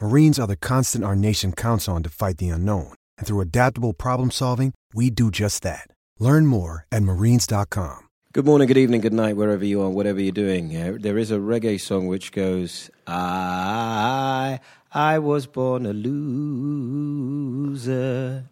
[0.00, 2.94] Marines are the constant our nation counts on to fight the unknown.
[3.18, 5.86] And through adaptable problem solving, we do just that.
[6.18, 8.08] Learn more at marines.com.
[8.32, 10.74] Good morning, good evening, good night, wherever you are, whatever you're doing.
[10.74, 14.58] Uh, there is a reggae song which goes, I,
[14.90, 16.14] I was born a loser.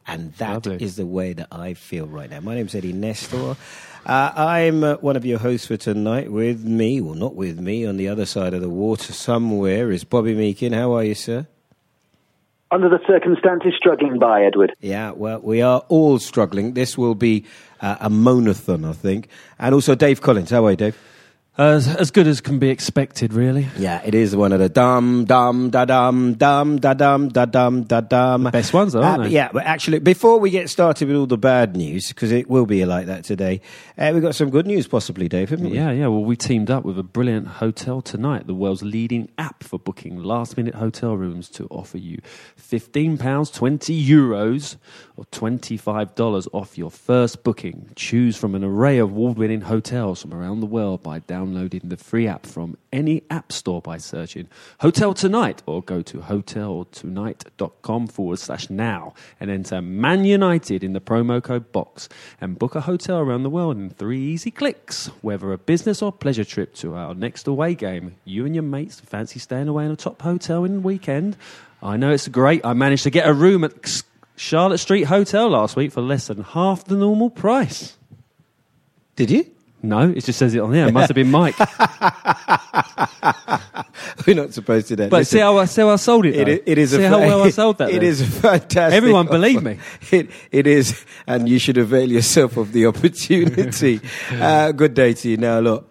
[0.06, 0.88] And that is Lovely.
[0.88, 2.40] the way that I feel right now.
[2.40, 3.56] My name's Eddie Nestor.
[4.08, 6.32] Uh, I'm uh, one of your hosts for tonight.
[6.32, 10.02] With me, well, not with me, on the other side of the water somewhere is
[10.02, 10.72] Bobby Meakin.
[10.72, 11.46] How are you, sir?
[12.70, 14.74] Under the circumstances, struggling by, Edward.
[14.80, 16.72] Yeah, well, we are all struggling.
[16.72, 17.44] This will be
[17.82, 19.28] uh, a monathon, I think.
[19.58, 20.48] And also Dave Collins.
[20.48, 20.98] How are you, Dave?
[21.60, 23.66] As, as good as can be expected, really.
[23.76, 27.82] Yeah, it is one of the dum dum da dum dum da dum da dum
[27.82, 28.44] da dum.
[28.44, 29.30] Best ones, though, aren't Uh, they?
[29.30, 32.64] Yeah, but actually, before we get started with all the bad news, because it will
[32.64, 33.60] be like that today,
[33.98, 35.76] uh, we've got some good news, possibly, Dave, haven't we?
[35.76, 36.06] Yeah, yeah.
[36.06, 40.22] Well, we teamed up with a brilliant hotel tonight, the world's leading app for booking
[40.22, 42.18] last minute hotel rooms to offer you
[42.70, 44.76] £15, 20 euros,
[45.16, 47.90] or $25 off your first booking.
[47.96, 51.96] Choose from an array of award winning hotels from around the world by downloading the
[51.96, 54.48] free app from any app store by searching
[54.80, 61.00] Hotel Tonight or go to hoteltonight.com forward slash now and enter Man United in the
[61.00, 62.08] promo code box
[62.40, 65.06] and book a hotel around the world in three easy clicks.
[65.22, 69.00] Whether a business or pleasure trip to our next away game, you and your mates
[69.00, 71.36] fancy staying away in a top hotel in the weekend.
[71.82, 72.64] I know it's great.
[72.64, 74.02] I managed to get a room at
[74.36, 77.96] Charlotte Street Hotel last week for less than half the normal price.
[79.16, 79.50] Did you?
[79.82, 80.88] No, it just says it on there.
[80.88, 81.56] It must have been Mike.
[84.26, 85.10] We're not supposed to do that.
[85.10, 86.48] But Listen, see how I, see how I sold it.
[86.48, 87.90] It it is see a how well I sold that.
[87.98, 88.96] It is fantastic.
[88.96, 89.78] Everyone believe me.
[90.10, 94.00] It, it is, and you should avail yourself of the opportunity.
[94.32, 95.36] uh, good day to you.
[95.36, 95.88] Now, look,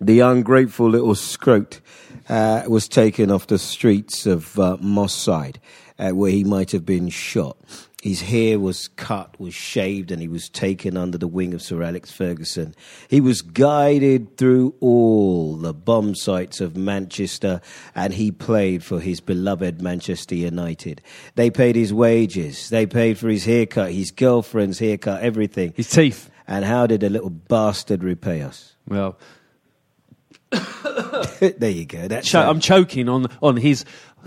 [0.00, 1.80] the ungrateful little scrote
[2.28, 5.60] uh, was taken off the streets of uh, Moss Side,
[5.98, 7.56] uh, where he might have been shot.
[8.06, 11.82] His hair was cut, was shaved, and he was taken under the wing of Sir
[11.82, 12.72] Alex Ferguson.
[13.08, 17.60] He was guided through all the bomb sites of Manchester,
[17.96, 21.02] and he played for his beloved Manchester United.
[21.34, 25.72] They paid his wages, they paid for his haircut, his girlfriend's haircut, everything.
[25.74, 26.30] His teeth.
[26.46, 28.76] And how did the little bastard repay us?
[28.86, 29.18] Well,
[30.52, 32.06] there you go.
[32.06, 33.84] That's cho- I'm choking on on his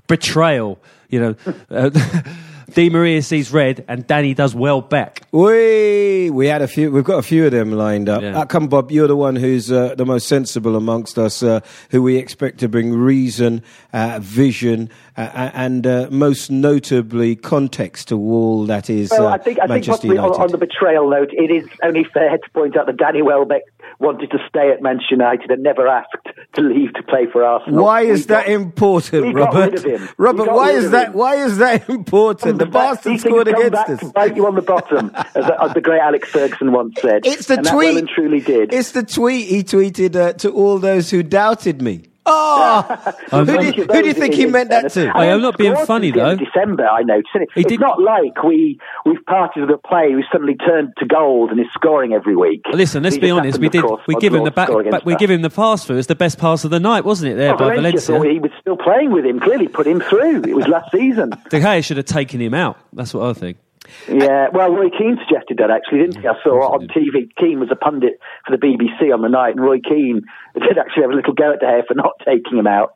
[0.07, 0.79] betrayal.
[1.07, 1.35] You know,
[1.71, 1.91] uh,
[2.73, 5.21] Di Maria sees red and Danny does well back.
[5.31, 6.91] We we had a few.
[6.91, 8.21] We've got a few of them lined up.
[8.21, 8.39] Yeah.
[8.39, 8.91] Uh, come, Bob.
[8.91, 12.69] You're the one who's uh, the most sensible amongst us, uh, who we expect to
[12.69, 13.63] bring reason,
[13.93, 19.37] uh, vision, uh, and uh, most notably context to all that is Well, uh, I
[19.37, 20.41] think I think Manchester possibly on, United.
[20.41, 23.63] on the betrayal note, it is only fair to point out that Danny Welbeck
[23.99, 27.83] wanted to stay at Manchester United and never asked to leave to play for Arsenal.
[27.83, 29.71] why is that important, Robert?
[29.71, 30.01] rid of him.
[30.01, 31.07] We Robert, why is that?
[31.07, 31.13] him.
[31.13, 32.59] Why is that important?
[32.59, 33.99] The bastard scored against back us.
[33.99, 37.25] To bite you on the bottom, as, as the great Alex Ferguson once said.
[37.25, 37.73] It's the tweet.
[37.73, 38.73] well and truly did.
[38.73, 42.08] It's the tweet he tweeted uh, to all those who doubted me.
[42.31, 45.11] Oh, who, do, you- who do you think he meant that to?
[45.15, 46.35] I am not being funny, though.
[46.35, 47.29] December, I noticed.
[47.33, 50.55] And it- He it's did- not like we we've parted with a player who suddenly
[50.55, 52.61] turned to gold and is scoring every week.
[52.71, 53.57] Listen, let's He be honest.
[53.57, 53.81] happened, We did.
[53.83, 54.67] course, we give him the back.
[54.67, 55.97] score against back we give him the pass through.
[55.97, 57.35] It's the best pass of the night, wasn't it?
[57.35, 58.15] There Oh, by Valencia Valencia.
[58.17, 59.39] thought he was still playing with him.
[59.39, 60.43] Clearly, put him through.
[60.43, 61.29] It was last season.
[61.49, 62.77] De Gea should have taken him out.
[62.93, 63.57] That's what I think.
[64.07, 66.27] Yeah, well, Roy Keane suggested that actually, didn't he?
[66.27, 67.29] I saw on TV.
[67.37, 70.21] Keane was a pundit for the BBC on the night, and Roy Keane
[70.53, 72.95] did actually have a little go at De Gea for not taking him out.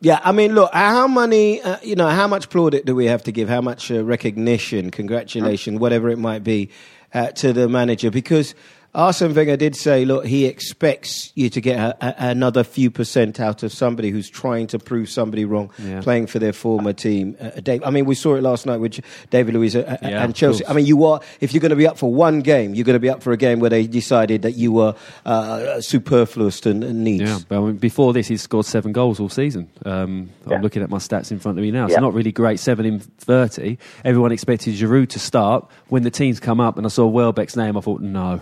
[0.00, 3.24] Yeah, I mean, look, how many, uh, you know, how much plaudit do we have
[3.24, 3.48] to give?
[3.48, 6.70] How much uh, recognition, congratulation, whatever it might be,
[7.12, 8.10] uh, to the manager?
[8.10, 8.54] Because
[8.96, 13.38] Arsene Wenger did say, look, he expects you to get a, a, another few percent
[13.38, 16.00] out of somebody who's trying to prove somebody wrong, yeah.
[16.00, 17.36] playing for their former team.
[17.38, 18.98] Uh, Dave, I mean, we saw it last night with
[19.28, 20.66] David Luiz uh, yeah, and Chelsea.
[20.66, 22.94] I mean, you are if you're going to be up for one game, you're going
[22.94, 24.94] to be up for a game where they decided that you were
[25.26, 27.24] uh, superfluous and, and needs.
[27.24, 29.68] Yeah, but I mean, before this, he's scored seven goals all season.
[29.84, 31.84] Um, I'm looking at my stats in front of me now.
[31.84, 32.60] It's not really great.
[32.60, 33.78] Seven in thirty.
[34.06, 35.68] Everyone expected Giroud to start.
[35.88, 38.40] When the teams come up, and I saw Welbeck's name, I thought, no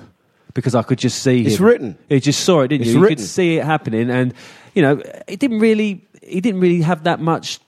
[0.54, 1.66] because I could just see it's him.
[1.66, 1.98] written.
[2.08, 3.00] He just saw it, didn't it's you?
[3.00, 3.18] Written.
[3.18, 4.32] You could see it happening, and
[4.74, 6.06] you know, it didn't really.
[6.22, 7.60] He didn't really have that much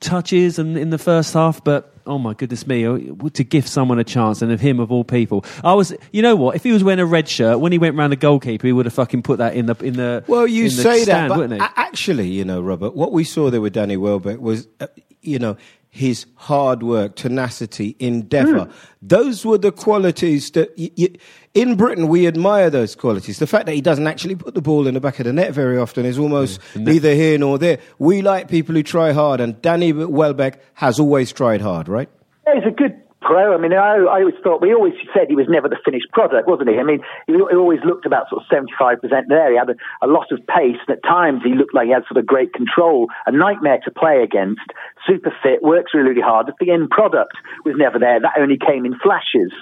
[0.00, 2.98] touches and in the first half, but oh my goodness me, uh,
[3.32, 5.44] to give someone a chance and of him of all people.
[5.64, 6.56] I was, you know what?
[6.56, 8.86] If he was wearing a red shirt when he went round the goalkeeper, he would
[8.86, 10.24] have fucking put that in the in the.
[10.26, 13.72] Well, you say stand, that, but actually, you know, Robert, what we saw there with
[13.72, 14.88] Danny Welbeck was, uh,
[15.22, 15.56] you know,
[15.94, 18.60] his hard work, tenacity, endeavour.
[18.60, 18.72] Mm.
[19.02, 21.10] Those were the qualities that, y- y-
[21.52, 23.38] in Britain, we admire those qualities.
[23.38, 25.52] The fact that he doesn't actually put the ball in the back of the net
[25.52, 26.84] very often is almost yeah.
[26.84, 27.78] neither here nor there.
[27.98, 32.08] We like people who try hard, and Danny Welbeck has always tried hard, right?
[32.46, 33.54] Yeah, he's a good pro.
[33.54, 36.48] I mean, I, I always thought we always said he was never the finished product,
[36.48, 36.76] wasn't he?
[36.78, 39.50] I mean, he, he always looked about sort of seventy five percent there.
[39.50, 42.04] He had a, a, lot of pace, and at times he looked like he had
[42.10, 43.08] sort of great control.
[43.26, 44.66] A nightmare to play against.
[45.06, 46.46] Super fit, works really, really hard.
[46.46, 47.34] But the end product
[47.64, 48.20] was never there.
[48.20, 49.52] That only came in flashes.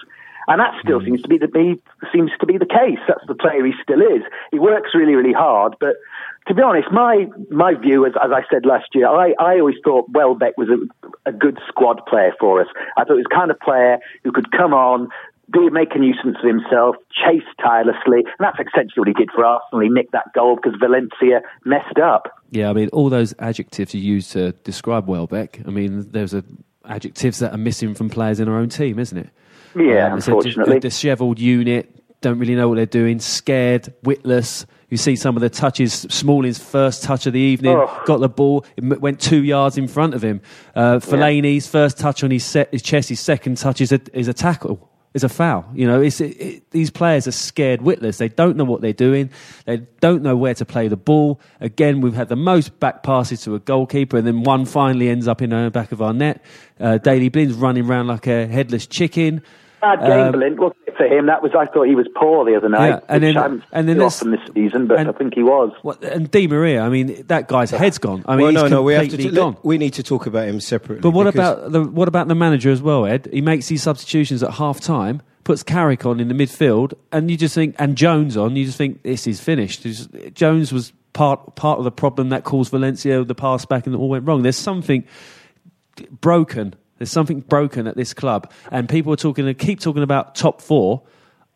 [0.49, 1.05] And that still mm.
[1.05, 1.47] seems to be the
[2.13, 2.99] seems to be the case.
[3.07, 4.23] That's the player he still is.
[4.51, 5.95] He works really, really hard, but
[6.51, 9.77] to be honest, my my view, as, as I said last year, I, I always
[9.85, 12.67] thought Welbeck was a, a good squad player for us.
[12.97, 15.11] I thought he was the kind of player who could come on,
[15.53, 19.45] do make a nuisance of himself, chase tirelessly, and that's essentially what he did for
[19.45, 19.81] Arsenal.
[19.81, 22.43] He nicked that goal because Valencia messed up.
[22.51, 25.61] Yeah, I mean, all those adjectives you use to describe Welbeck.
[25.69, 26.43] I mean, there's a
[26.85, 29.29] adjectives that are missing from players in our own team, isn't it?
[29.77, 34.67] Yeah, um, unfortunately, a, dishevelled unit, don't really know what they're doing, scared, witless.
[34.91, 35.93] You see some of the touches.
[35.93, 38.03] Smalling's first touch of the evening oh.
[38.05, 38.67] got the ball.
[38.77, 40.41] It went two yards in front of him.
[40.75, 41.71] Uh, Fellaini's yeah.
[41.71, 44.89] first touch on his, set, his chest, his second touch is a, is a tackle.
[45.13, 45.69] Is a foul.
[45.75, 48.19] You know, it, it, these players are scared witless.
[48.19, 49.31] They don't know what they're doing.
[49.65, 51.41] They don't know where to play the ball.
[51.59, 55.27] Again, we've had the most back passes to a goalkeeper, and then one finally ends
[55.27, 56.45] up in the back of our net.
[56.79, 59.43] Uh, Daley Blind's running around like a headless chicken.
[59.81, 61.27] Bad game, um, Blind, wasn't it, for him?
[61.27, 62.89] That was I thought he was poor the other night.
[62.89, 65.73] Yeah, and then, I and then often this season, but and, I think he was.
[65.83, 68.25] What, and Di Maria, I mean, that guy's head's gone.
[68.27, 69.57] I mean, well, no, no, we have to t- gone.
[69.63, 71.01] we need to talk about him separately.
[71.01, 73.29] But what about the what about the manager as well, Ed?
[73.33, 77.37] He makes these substitutions at half time puts Carrick on in the midfield, and you
[77.37, 79.87] just think, and Jones on, you just think this is finished.
[80.35, 83.99] Jones was part part of the problem that caused Valencia the pass back and it
[83.99, 84.43] all went wrong.
[84.43, 85.05] There's something
[86.21, 90.35] broken there's something broken at this club, and people are talking, and keep talking about
[90.35, 91.03] top four.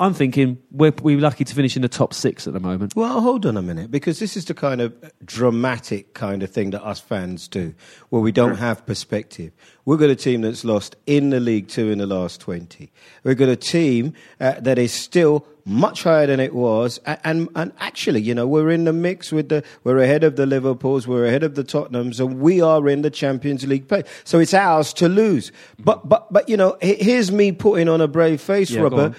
[0.01, 2.97] I'm thinking we're, we're lucky to finish in the top six at the moment.
[2.97, 6.71] Well, hold on a minute, because this is the kind of dramatic kind of thing
[6.71, 7.75] that us fans do,
[8.09, 9.53] where we don't have perspective.
[9.85, 12.91] We've got a team that's lost in the League Two in the last 20.
[13.23, 16.99] We've got a team uh, that is still much higher than it was.
[17.07, 20.47] And, and, actually, you know, we're in the mix with the, we're ahead of the
[20.47, 24.05] Liverpools, we're ahead of the Tottenhams, and we are in the Champions League play.
[24.25, 25.53] So it's ours to lose.
[25.79, 29.15] But, but, but, you know, here's me putting on a brave face, yeah, Robert.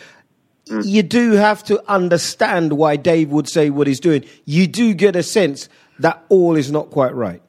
[0.68, 0.86] Mm.
[0.86, 4.26] You do have to understand why Dave would say what he's doing.
[4.46, 7.42] You do get a sense that all is not quite right.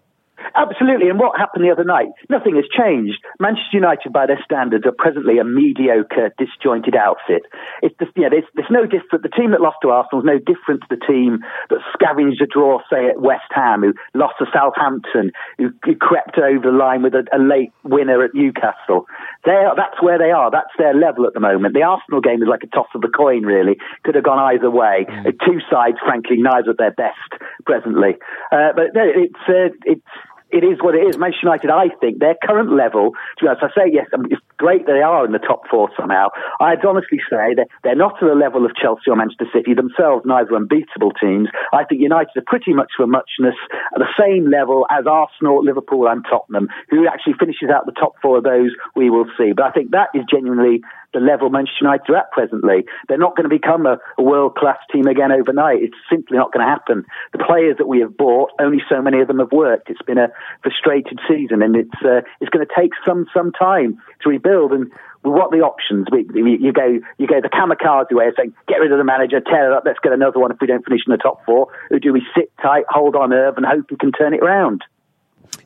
[0.56, 1.08] Absolutely.
[1.10, 2.08] And what happened the other night?
[2.30, 3.20] Nothing has changed.
[3.38, 7.44] Manchester United, by their standards, are presently a mediocre, disjointed outfit.
[7.82, 9.22] It's just, yeah, there's, there's no different.
[9.22, 12.46] The team that lost to Arsenal is no different to the team that scavenged a
[12.46, 17.02] draw, say, at West Ham, who lost to Southampton, who, who crept over the line
[17.02, 19.04] with a, a late winner at Newcastle.
[19.46, 20.50] Are, that's where they are.
[20.50, 21.74] That's their level at the moment.
[21.74, 23.76] The Arsenal game is like a toss of the coin, really.
[24.04, 25.06] Could have gone either way.
[25.08, 25.36] Mm.
[25.44, 27.30] Two sides, frankly, neither at their best
[27.64, 28.16] presently.
[28.50, 30.02] Uh, but no, it's uh, it's
[30.50, 31.18] it is what it is.
[31.18, 33.12] Manchester United, I think, their current level,
[33.42, 36.28] as I say, yes, it's great they are in the top four somehow.
[36.60, 40.24] I'd honestly say that they're not to the level of Chelsea or Manchester City themselves,
[40.24, 41.48] neither unbeatable teams.
[41.72, 43.58] I think United are pretty much for muchness
[43.94, 46.68] at the same level as Arsenal, Liverpool, and Tottenham.
[46.90, 49.52] Who actually finishes out the top four of those, we will see.
[49.54, 50.80] But I think that is genuinely
[51.16, 52.84] the level Manchester United are at presently.
[53.08, 55.80] They're not going to become a, a world class team again overnight.
[55.80, 57.06] It's simply not going to happen.
[57.32, 59.88] The players that we have bought, only so many of them have worked.
[59.88, 60.28] It's been a
[60.62, 64.72] frustrated season, and it's uh, it's going to take some some time to rebuild.
[64.72, 64.92] And
[65.22, 66.06] what the options?
[66.12, 69.40] We, you go you go the kamikaze way of saying get rid of the manager,
[69.40, 71.68] tear it up, let's get another one if we don't finish in the top four.
[71.90, 74.84] Or do we sit tight, hold on, Irv, and hope we can turn it around?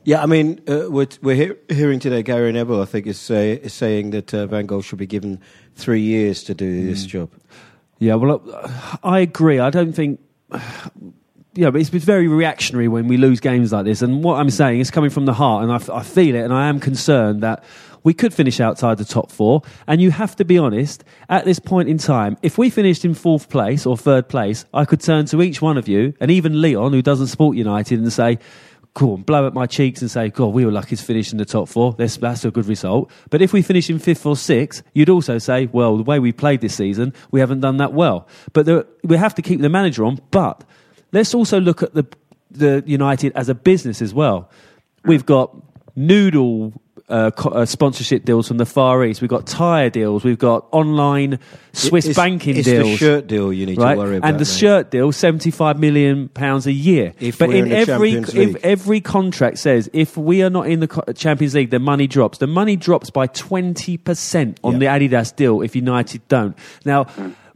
[0.03, 3.53] Yeah, I mean, uh, we're, we're hear, hearing today Gary Neville, I think, is, say,
[3.53, 5.39] is saying that uh, Van Gaal should be given
[5.75, 6.87] three years to do mm.
[6.87, 7.29] this job.
[7.99, 8.41] Yeah, well,
[9.03, 9.59] I agree.
[9.59, 10.19] I don't think.
[11.53, 14.01] Yeah, but it's very reactionary when we lose games like this.
[14.01, 16.53] And what I'm saying is coming from the heart, and I, I feel it, and
[16.53, 17.63] I am concerned that
[18.03, 19.61] we could finish outside the top four.
[19.85, 23.13] And you have to be honest, at this point in time, if we finished in
[23.13, 26.61] fourth place or third place, I could turn to each one of you, and even
[26.61, 28.39] Leon, who doesn't support United, and say,
[28.93, 31.37] cool, and blow up my cheeks and say, God, we were lucky to finish in
[31.37, 31.93] the top four.
[31.93, 33.09] That's, that's a good result.
[33.29, 36.31] But if we finish in fifth or sixth, you'd also say, well, the way we
[36.31, 38.27] played this season, we haven't done that well.
[38.53, 40.19] But there, we have to keep the manager on.
[40.31, 40.63] But
[41.13, 42.05] let's also look at the,
[42.49, 44.49] the United as a business as well.
[45.05, 45.55] We've got
[45.95, 46.73] noodle
[47.11, 49.21] uh, co- uh, sponsorship deals from the Far East.
[49.21, 50.23] We've got tyre deals.
[50.23, 51.39] We've got online
[51.73, 52.87] Swiss it's, banking it's deals.
[52.87, 53.93] It's the shirt deal you need right?
[53.93, 54.29] to worry about.
[54.29, 54.57] And the mate.
[54.57, 57.13] shirt deal, seventy-five million pounds a year.
[57.19, 61.13] If but in, in every if every contract says if we are not in the
[61.15, 62.37] Champions League, the money drops.
[62.39, 66.57] The money drops by twenty percent on the Adidas deal if United don't.
[66.85, 67.07] Now.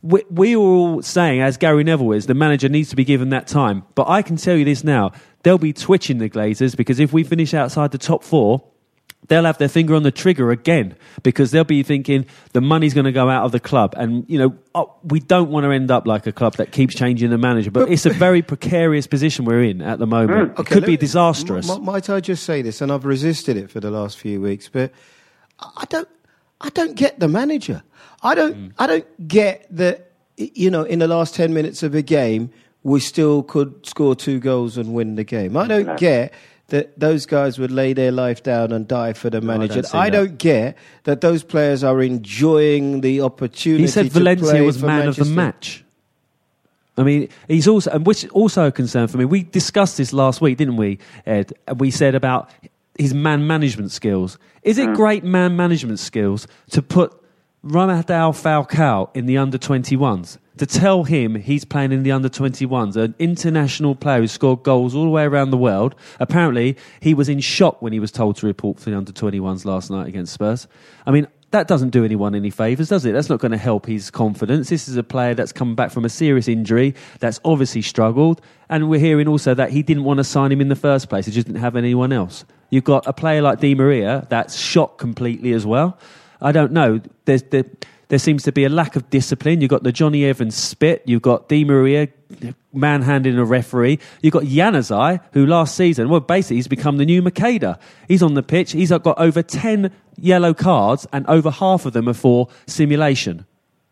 [0.02, 3.30] We, we were all saying, as Gary Neville is, the manager needs to be given
[3.30, 3.82] that time.
[3.96, 7.24] But I can tell you this now: they'll be twitching the Glazers because if we
[7.24, 8.62] finish outside the top four,
[9.28, 13.06] they'll have their finger on the trigger again because they'll be thinking the money's going
[13.06, 13.94] to go out of the club.
[13.98, 16.96] And, you know, oh, we don't want to end up like a club that keeps
[16.96, 20.56] changing the manager, but, but it's a very precarious position we're in at the moment.
[20.56, 20.60] Mm.
[20.60, 21.70] Okay, it could be disastrous.
[21.70, 22.82] M- might I just say this?
[22.82, 24.92] And I've resisted it for the last few weeks, but
[25.60, 26.10] I don't,
[26.62, 27.84] I don't get the manager.
[28.22, 28.74] I don't, mm.
[28.78, 32.52] I don't get that, you know, in the last 10 minutes of a game,
[32.84, 35.58] we still could score two goals and win the game.
[35.58, 36.34] I don't get
[36.68, 39.76] that those guys would lay their life down and die for the manager.
[39.76, 43.84] No, I, don't, I don't, get that those players are enjoying the opportunity.
[43.84, 45.22] He said Valencia was man Manchester.
[45.22, 45.84] of the match.
[46.98, 49.26] I mean, he's also, and which also a concern for me.
[49.26, 51.54] We discussed this last week, didn't we, Ed?
[51.78, 52.50] We said about
[52.98, 54.38] his man management skills.
[54.64, 54.96] Is it mm.
[54.96, 57.14] great man management skills to put
[57.66, 60.38] Radamel Falcao in the under 21s?
[60.58, 64.96] To tell him he's playing in the under 21s, an international player who scored goals
[64.96, 65.96] all the way around the world.
[66.20, 69.66] Apparently, he was in shock when he was told to report for the under 21s
[69.66, 70.68] last night against Spurs.
[71.06, 73.14] I mean, that doesn't do anyone any favours, does it?
[73.14, 74.70] That's not going to help his confidence.
[74.70, 78.90] This is a player that's come back from a serious injury, that's obviously struggled, and
[78.90, 81.26] we're hearing also that he didn't want to sign him in the first place.
[81.26, 82.46] He just didn't have anyone else.
[82.70, 85.98] You've got a player like Di Maria that's shocked completely as well.
[86.42, 87.00] I don't know.
[87.26, 87.66] There's the
[88.08, 89.62] there seems to be a lack of discipline.
[89.62, 91.04] You've got the Jonny Evans spit.
[91.06, 92.08] You've got Di Maria
[92.74, 94.00] manhandling a referee.
[94.22, 97.80] You've got Januzaj, who last season, well, basically, he's become the new Macheda.
[98.08, 98.74] He's on the pitch.
[98.74, 103.46] He's got over 10 yellow cards, and over half of them are for simulation.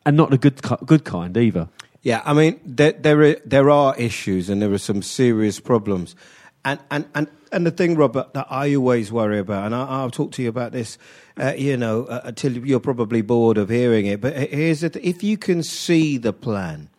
[0.05, 1.69] And not the good, good kind either.
[2.01, 6.17] Yeah, I mean, there, there, are, there are issues and there are some serious problems.
[6.65, 10.11] And, and, and, and the thing, Robert, that I always worry about, and I, will
[10.11, 10.97] talk to you about this,
[11.39, 15.05] uh, you know, uh, until you're probably bored of hearing it, but here's the th-
[15.05, 16.89] if you can see the plan,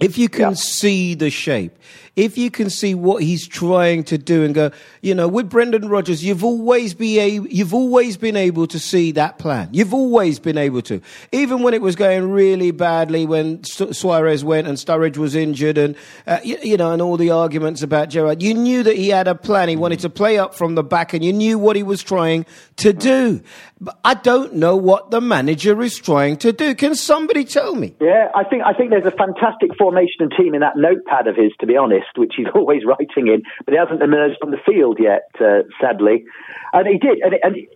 [0.00, 0.54] if you can yeah.
[0.54, 1.76] see the shape,
[2.14, 5.88] if you can see what he's trying to do and go, you know, with Brendan
[5.88, 9.70] Rodgers, you've always be a, you've always been able to see that plan.
[9.72, 11.00] You've always been able to,
[11.32, 15.96] even when it was going really badly when Suarez went and Sturridge was injured and
[16.26, 19.26] uh, you, you, know, and all the arguments about Gerard, You knew that he had
[19.26, 19.70] a plan.
[19.70, 22.44] He wanted to play up from the back, and you knew what he was trying
[22.76, 23.40] to do.
[23.80, 26.74] But I don't know what the manager is trying to do.
[26.74, 27.96] Can somebody tell me?
[28.00, 31.36] Yeah, I think I think there's a fantastic formation and team in that notepad of
[31.36, 31.52] his.
[31.60, 34.58] To be honest list, which he's always writing in, but he hasn't emerged on the
[34.64, 36.24] field yet, uh, sadly.
[36.72, 37.68] And he did, and, and he,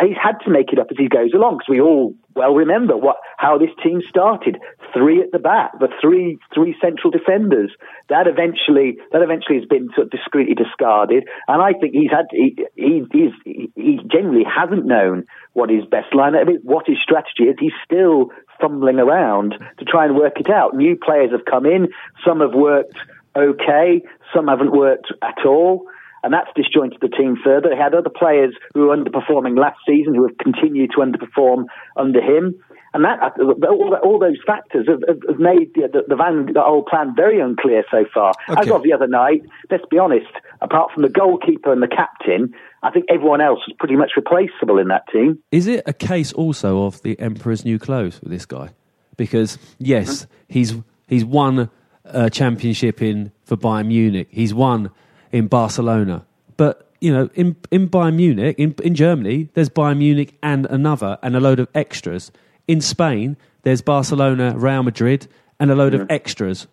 [0.00, 2.96] he's had to make it up as he goes along, because we all well remember
[2.96, 4.58] what how this team started.
[4.92, 7.72] Three at the back, the three three central defenders.
[8.08, 12.26] That eventually that eventually has been sort of discreetly discarded, and I think he's had
[12.30, 15.24] he he he's, he generally hasn't known
[15.54, 17.56] what his best line, what his strategy is.
[17.58, 18.28] He's still
[18.60, 20.74] fumbling around to try and work it out.
[20.74, 21.88] New players have come in,
[22.24, 22.96] some have worked
[23.36, 24.02] okay.
[24.34, 25.86] Some haven't worked at all.
[26.24, 27.70] And that's disjointed the team further.
[27.70, 31.64] They had other players who were underperforming last season who have continued to underperform
[31.96, 32.54] under him.
[32.94, 37.40] And that all, all those factors have, have made the, the, Van the plan very
[37.40, 38.34] unclear so far.
[38.48, 38.60] Okay.
[38.60, 42.54] As of the other night, let's be honest, apart from the goalkeeper and the captain,
[42.82, 45.42] I think everyone else is pretty much replaceable in that team.
[45.50, 48.70] Is it a case also of the emperor's new clothes with this guy?
[49.16, 50.28] Because yes, hmm?
[50.48, 50.74] he's
[51.08, 51.70] he's won
[52.04, 54.28] a championship in for Bayern Munich.
[54.30, 54.90] He's won
[55.30, 56.24] in Barcelona,
[56.56, 61.18] but you know, in in Bayern Munich, in in Germany, there's Bayern Munich and another
[61.22, 62.30] and a load of extras.
[62.68, 65.26] In Spain, there's Barcelona, Real Madrid,
[65.58, 66.66] and a load of extras.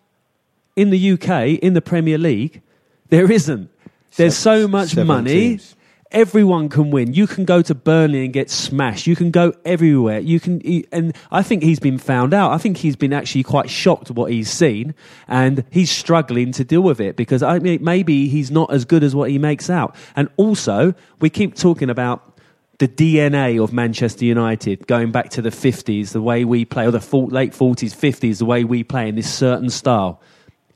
[0.76, 2.62] In the UK, in the Premier League,
[3.10, 3.70] there isn't.
[4.16, 5.32] There's so much seven money.
[5.32, 5.76] teams.
[6.12, 7.14] Everyone can win.
[7.14, 9.06] You can go to Burnley and get smashed.
[9.06, 10.18] You can go everywhere.
[10.20, 10.60] You can,
[10.92, 12.52] and I think he's been found out.
[12.52, 14.96] I think he's been actually quite shocked at what he's seen,
[15.28, 19.04] and he's struggling to deal with it because I mean maybe he's not as good
[19.04, 19.96] as what he makes out.
[20.16, 22.40] And also, we keep talking about
[22.80, 26.92] the DNA of Manchester United, going back to the 50s, the way we play, or
[26.92, 30.22] the late 40s, 50s, the way we play in this certain style.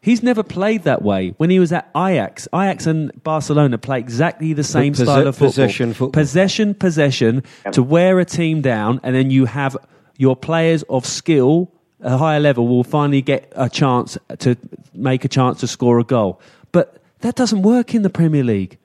[0.03, 1.33] He's never played that way.
[1.37, 5.35] When he was at Ajax, Ajax and Barcelona play exactly the same Posse- style of
[5.35, 5.47] football.
[5.47, 6.11] possession football.
[6.21, 9.77] Possession, possession, to wear a team down, and then you have
[10.17, 14.57] your players of skill, a higher level, will finally get a chance to
[14.93, 16.41] make a chance to score a goal.
[16.73, 18.77] But that doesn't work in the Premier League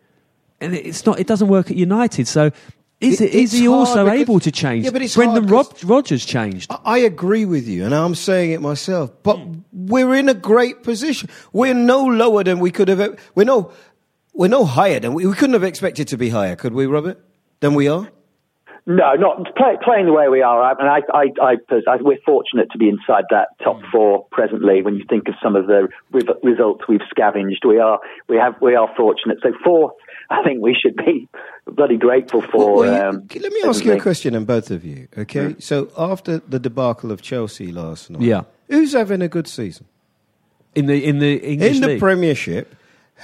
[0.60, 1.18] and it's not.
[1.20, 2.26] It doesn't work at United.
[2.28, 2.50] So
[3.00, 3.34] is It- it?
[3.34, 4.84] Is he also because- able to change?
[4.84, 6.70] Yeah, but it's Brendan hard 'cause- Rod- Rodgers changed.
[6.70, 9.10] I- I agree with you, and I'm saying it myself.
[9.22, 9.52] But Hmm.
[9.72, 11.28] we're in a great position.
[11.52, 13.16] We're no lower than we could have.
[13.34, 13.70] We're no,
[14.34, 17.18] we're no higher than we, we couldn't have expected to be higher, could we, Robert?
[17.60, 18.08] Than we are.
[18.86, 20.62] No, not play, playing the way we are.
[20.62, 21.56] I, and I, I, I,
[21.92, 24.80] I, we're fortunate to be inside that top four presently.
[24.80, 28.00] When you think of some of the re- results we've scavenged, we are
[28.30, 29.38] we have we are fortunate.
[29.42, 29.92] So fourth,
[30.30, 31.28] I think we should be
[31.66, 32.76] bloody grateful for.
[32.80, 35.08] Well, you- um, let me ask you a question, and both of you.
[35.16, 38.42] Okay, so after the debacle of Chelsea last night, Yeah.
[38.68, 39.86] who's having a good season
[40.74, 42.00] in the in the English in the league.
[42.00, 42.74] Premiership?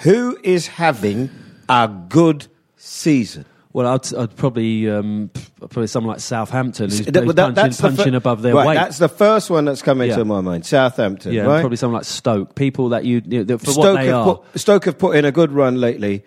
[0.02, 1.30] Who is having
[1.68, 2.46] a good
[2.76, 3.44] season?
[3.72, 7.76] well, I'd, I'd probably um, probably someone like Southampton who's, That- who's that- punching, that's
[7.78, 8.74] the punching fir- above their right, weight.
[8.76, 10.22] That's the first one that's come into Yeah.
[10.22, 10.64] my mind.
[10.64, 11.60] Southampton, yeah, right?
[11.60, 12.54] probably someone like Stoke.
[12.54, 14.36] People that you, you know, for Stoke what they have, are.
[14.36, 16.24] put, Stoke have put in a good run lately.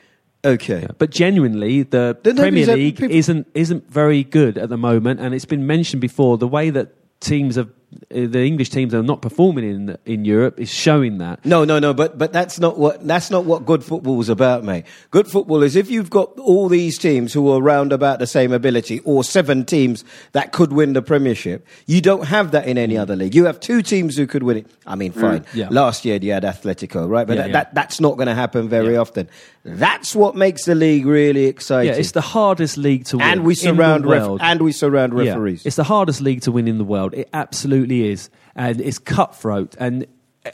[0.47, 0.87] Okay.
[0.97, 5.19] But genuinely, the Then Premier nobody's League people- isn't isn't very good at the moment,
[5.19, 6.37] and it's been mentioned before.
[6.37, 7.69] The way that teams have,
[8.13, 11.43] uh, the English teams are not performing in in Europe is showing that.
[11.43, 14.63] No, no, no, but but that's not what that's not what good football is about,
[14.63, 14.85] mate.
[15.09, 18.51] Good football is if you've got all these teams who are around about the same
[18.53, 21.65] ability, or seven teams that could win the Premiership.
[21.87, 23.33] You don't have that in any other league.
[23.35, 24.67] You have two teams who could win it.
[24.85, 25.43] I mean, fine.
[25.55, 25.67] yeah.
[25.71, 27.25] Last year you had Atletico, right?
[27.27, 27.53] But Yeah, that, yeah.
[27.63, 29.27] that that's not going to happen very often.
[29.67, 31.91] That's what makes the league really exciting.
[31.93, 33.27] Yeah, it's the hardest league to win.
[33.27, 34.39] and we in the surround ref- world.
[34.41, 35.65] and we surround Yeah, referees.
[35.65, 37.13] It's the hardest league to win in the world.
[37.13, 39.75] It absolutely is, and it's cutthroat.
[39.79, 40.05] And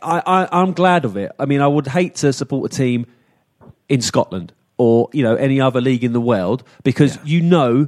[0.02, 1.32] I, I, I'm glad of it.
[1.40, 3.06] I mean, I would hate to support a team
[3.88, 7.88] in Scotland or you know any other league in the world because you know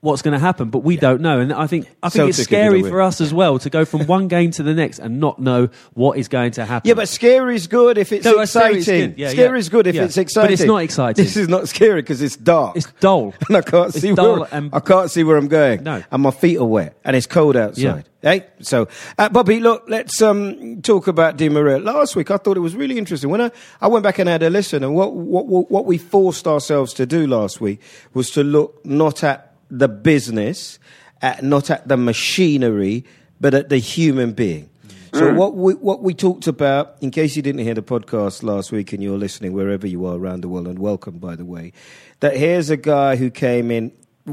[0.00, 1.40] what's going to happen, but we don't know.
[1.40, 3.84] And I think I think it's Celtic gonna scary for us as well to go
[3.84, 6.88] from one game to the next and not know what is going to happen.
[6.88, 9.10] Yeah, but scary is good if it's No, scary is exciting.
[9.10, 9.18] good.
[9.18, 9.60] Yeah, scary yeah.
[9.60, 10.04] is good if Yeah.
[10.04, 10.52] it's But exciting.
[10.52, 11.24] it's not exciting.
[11.24, 12.76] This is not scary because it's dark.
[12.76, 13.34] it's dull.
[13.48, 15.82] and I can't It's see dull where and- I can't see where I'm going.
[15.82, 16.02] No.
[16.10, 18.04] and my feet are wet, and it's cold outside.
[18.20, 21.78] Hey, so uh, Bobby, look, let's um, talk about Di Maria.
[21.78, 24.42] Last week, I thought it was really interesting when I, I went back and had
[24.42, 27.80] a listen, and what what what we forced ourselves to do last week
[28.14, 30.78] was to look not at the business,
[31.22, 33.04] at, not at the machinery,
[33.40, 34.70] but at the human being.
[35.12, 38.70] So what we what we talked about, in case you didn't hear the podcast last
[38.70, 41.72] week and you're listening wherever you are around the world, and welcome by the way,
[42.20, 43.90] that here's a guy who came in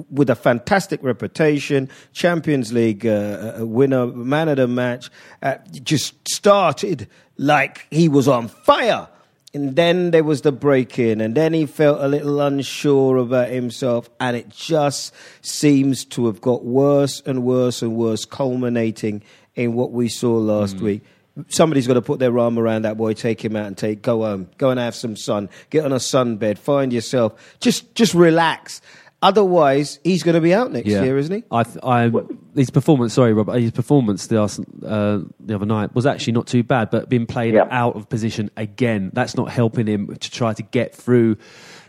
[0.09, 5.09] with a fantastic reputation, Champions League uh, uh, winner, man of the match,
[5.41, 9.07] uh, just started like he was on fire.
[9.55, 13.47] And then there was the break in, and then he felt a little unsure about
[13.47, 19.23] himself, and it just seems to have got worse and worse and worse, culminating
[19.55, 20.81] in what we saw last mm.
[20.81, 21.03] week.
[21.47, 24.23] Somebody's got to put their arm around that boy, take him out, and take go
[24.23, 28.81] home, go and have some sun, get on a sunbed, find yourself, just just relax.
[29.25, 31.43] Otherwise, he's going to be out next year, isn't he?
[31.49, 32.11] I, th- I,
[32.55, 36.45] his performance, sorry, Rob, his performance the, Arsenal, uh, the other night was actually not
[36.45, 37.67] too bad, but being played Yeah.
[37.71, 41.37] out of position again, that's not helping him to try to get through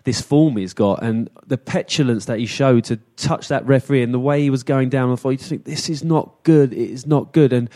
[0.05, 1.03] this form he's got.
[1.03, 4.63] And the petulance that he showed to touch that referee and the way he was
[4.63, 7.53] going down, I thought, you just think, this is not good, it is not good.
[7.53, 7.69] And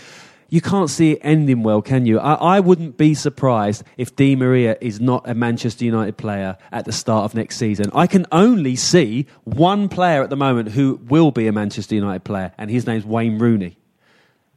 [0.51, 2.19] you can't see it ending well, can you?
[2.19, 6.85] I, I wouldn't be surprised if Di Maria is not a Manchester United player at
[6.85, 7.87] the start of next season.
[7.95, 12.25] I can only see one player at the moment who will be a Manchester United
[12.25, 13.77] player, and his name's Wayne Rooney.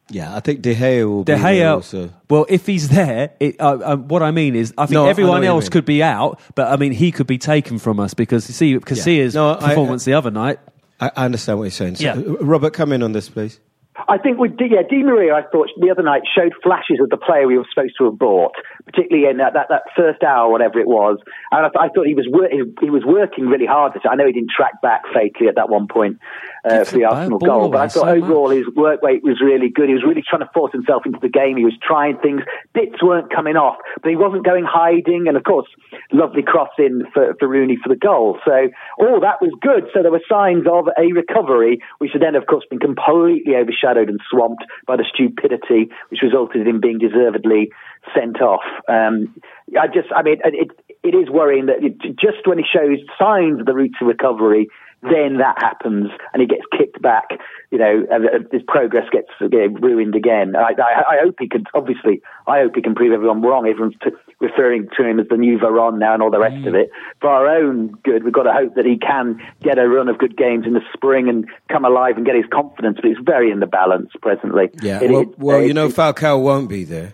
[0.10, 2.10] Yeah, I think De Gea will De be there Gea, also.
[2.30, 5.44] well, if he's there, it, uh, uh, what I mean is, I think No, everyone
[5.44, 8.48] you else could be out, but I mean, he could be taken from us because
[8.50, 10.60] you see, Casillas' No, I- performance the other night.
[11.00, 11.96] I, I understand what you're saying.
[11.96, 12.22] So, Yeah.
[12.42, 13.60] Robert, come in on this, please.
[13.96, 17.10] I think with Di, yeah, Di Maria, I thought the other night showed flashes of
[17.10, 18.54] the player we were supposed to have bought,
[18.86, 21.20] particularly in that, that, that first hour, whatever it was.
[21.52, 23.94] And I, th- I thought he was wor- he, he was working really hard.
[24.10, 26.18] I know he didn't track back fatally at that one point
[26.64, 28.58] uh, for the Arsenal goal, but I thought so overall much.
[28.58, 29.90] his work rate was really good.
[29.90, 31.58] He was really trying to force himself into the game.
[31.58, 32.42] He was trying things.
[32.74, 35.28] Bits weren't coming off, but he wasn't going hiding.
[35.28, 35.68] And of course,
[36.12, 38.40] lovely cross in for, for Rooney for the goal.
[38.46, 39.90] So all that was good.
[39.94, 44.10] So there were signs of a recovery, which had then, of course, been completely overshadowed
[44.10, 47.72] and swamped by the stupidity which resulted in him being deservedly
[48.16, 48.64] sent off.
[48.88, 49.36] Um,
[49.80, 50.72] I just, I mean, it,
[51.04, 54.68] it is worrying that it, just when he shows signs of the route to recovery,
[55.04, 57.30] then that happens and he gets kicked back.
[57.72, 60.56] You know, and, uh, his progress gets uh, ruined again.
[60.56, 61.64] I, I, I hope he can.
[61.74, 63.68] Obviously, I hope he can prove everyone wrong.
[63.68, 66.76] Everyone's t- referring to him as the new Veron now and all the rest of
[66.76, 66.92] it.
[67.20, 70.18] For our own good, we've got to hope that he can get a run of
[70.20, 72.98] good games in the spring and come alive and get his confidence.
[73.02, 74.70] But it's very in the balance presently.
[74.82, 75.02] Yeah.
[75.02, 77.14] It- well, well, you know, Falcao won't be there.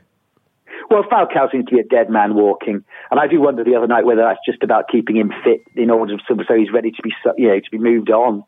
[0.90, 3.88] Well, Falcao seems to be a dead man walking, and I do wonder the other
[3.88, 7.02] night whether that's just about keeping him fit in order so, so he's ready to
[7.02, 8.44] be you know to be moved on.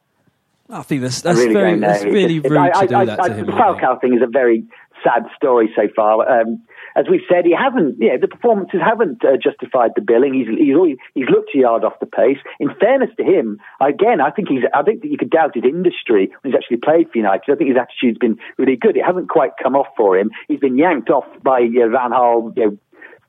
[0.69, 3.34] I think that's I really very that's really rude I, I, to do that to
[3.34, 3.45] him.
[3.45, 4.65] The Falcao thing is a very
[5.04, 6.41] sad story so far.
[6.41, 6.63] Um,
[6.95, 7.97] as we've said, he hasn't.
[7.99, 10.34] Yeah, the performances haven't uh, justified the billing.
[10.34, 10.75] He's he's
[11.13, 12.39] he's looked a yard off the pace.
[12.60, 14.63] In fairness to him, again, I think he's.
[14.73, 17.51] I think that you could doubt his industry when he's actually played for United.
[17.51, 18.97] I think his attitude's been really good.
[18.97, 20.32] It hasn't quite come off for him.
[20.47, 22.56] He's been yanked off by you know, Van Gaal.
[22.58, 22.77] You know,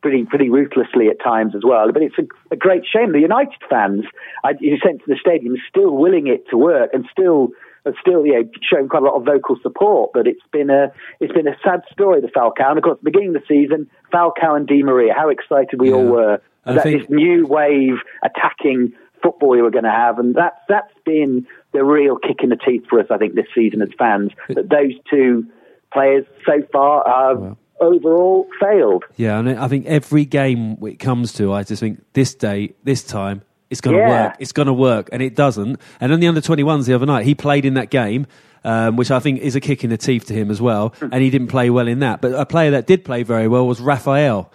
[0.02, 1.92] pretty pretty ruthlessly at times as well.
[1.92, 3.12] But it's a, a great shame.
[3.12, 4.04] The United fans,
[4.44, 7.50] I, you sent to the stadium, still willing it to work and still.
[7.84, 10.92] And still, you know, showing quite a lot of vocal support, but it's been a
[11.18, 12.20] it's been a sad story.
[12.20, 15.14] The Falcao, and of course, beginning of the season, Falcao and Di Maria.
[15.14, 19.70] How excited we all were I that think- this new wave attacking football we were
[19.70, 23.06] going to have, and that's that's been the real kick in the teeth for us.
[23.10, 25.46] I think this season as fans that those two
[25.92, 29.04] players so far are overall failed.
[29.16, 33.02] Yeah, and I think every game it comes to, I just think this day, this
[33.02, 34.26] time, it's going to Yeah.
[34.26, 34.36] work.
[34.38, 35.80] It's going to work, and it doesn't.
[36.00, 38.26] And on the under 21s the other night, he played in that game,
[38.64, 41.08] um, which I think is a kick in the teeth to him as well, Hmm.
[41.10, 42.20] and he didn't play well in that.
[42.20, 44.52] But a player that did play very well was Raphael.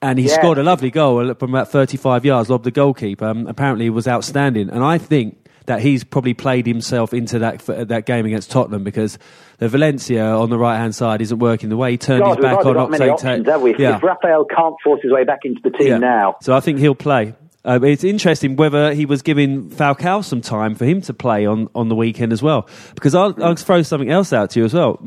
[0.00, 0.34] And he Yeah.
[0.34, 3.24] scored a lovely goal from about 35 yards, lobbed the goalkeeper.
[3.24, 4.70] Um, apparently, he was outstanding.
[4.70, 9.18] And I think that he's probably played himself into that that game against Tottenham because
[9.58, 12.42] the Valencia on the right hand side isn't working the way he turned God, his
[12.42, 13.12] back on many Oxlade.
[13.12, 13.74] options, have we?
[13.76, 13.96] Yeah.
[13.96, 16.94] if Raphael can't force his way back into the team now, So I think he'll
[16.94, 17.34] play.
[17.68, 21.68] Uh, it's interesting whether he was giving Falcao some time for him to play on,
[21.74, 22.66] on the weekend as well.
[22.94, 24.98] Because I'll, I'll throw something else out to you as well.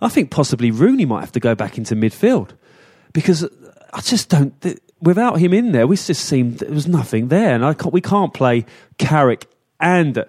[0.00, 2.50] I think possibly Rooney might have to go back into midfield
[3.12, 3.44] because
[3.92, 4.58] I just don't.
[4.60, 7.92] Th- without him in there, we just seemed there was nothing there, and I can't,
[7.92, 8.64] we can't play
[8.96, 9.46] Carrick
[9.80, 10.24] and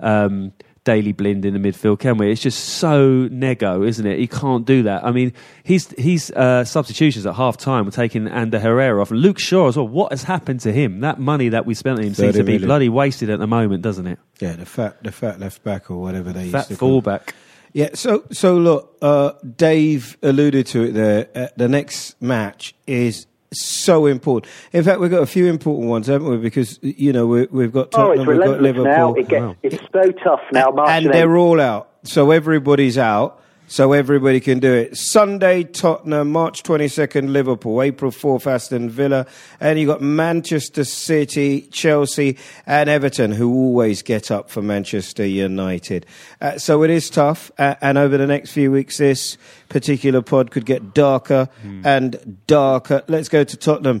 [0.00, 0.52] um,
[0.86, 2.30] Daley Blind in the midfield, can we?
[2.32, 4.18] It's just so nego, isn't it?
[4.18, 5.04] He can't do that.
[5.04, 9.38] I mean, he's he's uh, substitutions at half time were taking Ander Herrera off, Luke
[9.38, 9.86] Shaw as well.
[9.86, 11.00] What has happened to him?
[11.00, 12.68] That money that we spent on him seems to be million.
[12.68, 14.18] bloody wasted at the moment, doesn't it?
[14.40, 16.88] Yeah, the fat, the fat left back or whatever they Fat used to call.
[16.88, 17.34] fullback.
[17.72, 21.28] Yeah, so so look, uh, Dave alluded to it there.
[21.34, 24.52] Uh, the next match is so important.
[24.72, 26.36] In fact, we've got a few important ones, haven't we?
[26.36, 29.14] Because you know we, we've got oh, Tottenham, it's we've got relentless Liverpool, now.
[29.14, 29.56] It gets, Wow.
[29.62, 30.70] It's so tough now.
[30.70, 31.90] March and and they're all out.
[32.04, 33.42] So everybody's out.
[33.68, 34.96] So everybody can do it.
[34.96, 39.26] Sunday, Tottenham, March 22nd, Liverpool, April 4th, Aston Villa.
[39.58, 46.06] And you've got Manchester City, Chelsea, and Everton, who always get up for Manchester United.
[46.40, 47.50] Uh, so it is tough.
[47.58, 49.36] Uh, and over the next few weeks, this
[49.68, 51.48] particular pod could get darker
[51.84, 53.02] and darker.
[53.08, 54.00] Let's go to Tottenham.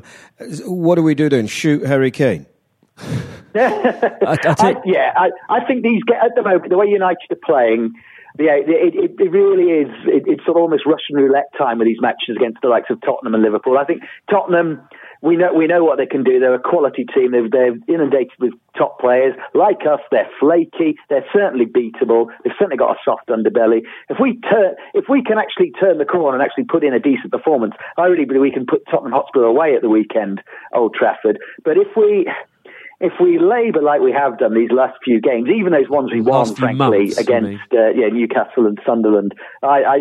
[0.64, 1.48] What do we do then?
[1.48, 2.46] Shoot Harry Kane?
[3.56, 7.30] I, I I, yeah, I, I think these get at the moment the way United
[7.30, 7.94] are playing.
[8.38, 9.88] Yeah, it, it, it really is.
[10.04, 13.00] It, it's sort of almost Russian roulette time with these matches against the likes of
[13.00, 13.78] Tottenham and Liverpool.
[13.78, 14.80] I think Tottenham,
[15.22, 16.38] we know we know what they can do.
[16.38, 17.32] They're a quality team.
[17.32, 20.00] They're, they're inundated with top players like us.
[20.10, 20.96] They're flaky.
[21.08, 22.28] They're certainly beatable.
[22.44, 23.82] They've certainly got a soft underbelly.
[24.10, 27.00] If we turn, if we can actually turn the corner and actually put in a
[27.00, 30.42] decent performance, I really believe we can put Tottenham Hotspur away at the weekend,
[30.74, 31.38] Old Trafford.
[31.64, 32.28] But if we
[33.00, 36.20] if we labour like we have done these last few games, even those ones we
[36.20, 39.96] won, Last frankly, months, against uh, yeah Newcastle and Sunderland, I, I,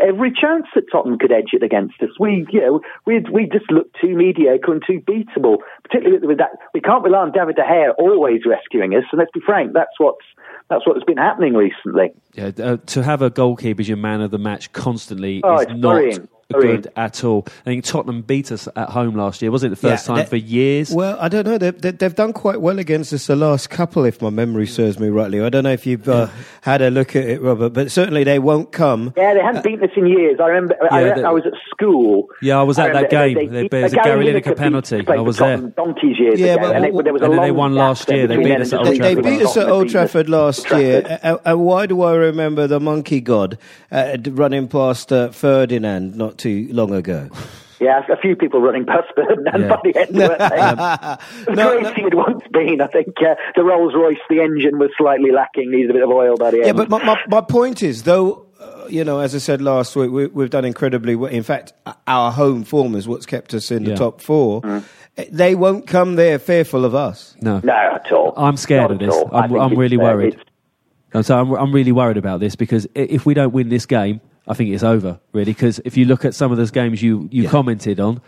[0.00, 2.10] every chance that Tottenham could edge it against us.
[2.20, 5.58] We, you know, we we just look too mediocre and too beatable.
[5.82, 9.04] Particularly with, that, we can't rely on David De Gea always rescuing us.
[9.10, 10.24] And let's be frank, that's what's
[10.70, 12.12] that's what's been happening recently.
[12.34, 15.66] Yeah, uh, to have a goalkeeper as your man of the match constantly Oh, is
[15.68, 16.28] not worrying.
[16.52, 17.44] Good at all.
[17.48, 19.50] I think Tottenham beat us at home last year.
[19.50, 20.90] Was it the first Yeah, time that- for years?
[20.92, 21.58] Well, I don't know.
[21.58, 24.98] They've, they- they've done quite well against us the last couple, if my memory serves
[24.98, 25.40] me rightly.
[25.40, 26.28] I don't know if you've uh,
[26.62, 29.12] had a look at it, Robert, but certainly they won't come.
[29.16, 30.38] Yeah, they haven't beaten us in years.
[30.40, 30.76] I remember.
[30.90, 32.28] I, they- I was at school.
[32.42, 33.34] Yeah, I was at that game.
[33.34, 35.04] They, They- they, there was a Gary Gary Lineker penalty.
[35.08, 35.56] I was there.
[35.58, 38.08] Donkeys years Yeah, ago, but- and it, there was a and then they won last
[38.10, 38.26] year.
[38.26, 39.24] They beat us at They, Old they Trafford.
[39.24, 41.18] beat us at Old Trafford last year.
[41.22, 43.58] Uh, And why do I remember the monkey god
[43.90, 47.28] uh, running past uh, Ferdinand not too long ago?
[47.80, 49.68] Yeah, a few people running past Ferdinand Yeah.
[49.68, 50.46] by the end, weren't they?
[51.44, 51.92] the No, great no.
[51.92, 52.80] he had once been.
[52.80, 56.08] I think uh, the Rolls Royce, the engine was slightly lacking, needed a bit of
[56.10, 56.66] oil by the end.
[56.68, 59.94] Yeah, but my, my, my point is, though, uh, you know, as I said last
[59.94, 61.30] week, we, we've done incredibly well.
[61.30, 61.74] In fact,
[62.06, 63.96] our home form is what's kept us in the Yeah.
[63.96, 64.62] top four.
[64.62, 64.82] Mm.
[65.18, 67.36] Uh, They won't come there fearful of us.
[67.42, 67.60] no.
[67.62, 68.32] no, at all.
[68.38, 69.14] I'm scared Not of this.
[69.32, 70.32] I I'm, I'm it's, really uh, worried.
[70.34, 70.46] it's-
[71.12, 74.22] And so I'm, I'm really worried about this because if we don't win this game,
[74.46, 75.20] I think it's over.
[75.32, 77.50] Really, because if you look at some of those games you, you Yeah.
[77.50, 78.20] commented on,